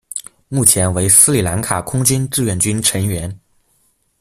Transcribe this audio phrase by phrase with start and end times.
[0.47, 3.39] 目前为斯里兰卡空军志愿军成员。